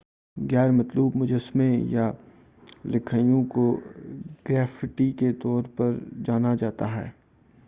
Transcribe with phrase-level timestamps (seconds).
[0.37, 2.11] غیرمطلوب مجسمے یا
[2.85, 3.65] لکھائیوں کو
[4.49, 7.09] گریفٹی کے طور پر جانا جاتا ہے